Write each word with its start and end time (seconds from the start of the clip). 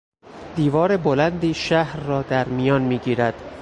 دیوار 0.55 0.97
بلندی 0.97 1.53
شهر 1.53 1.99
را 1.99 2.21
درمیان 2.21 2.81
میگیرد. 2.81 3.33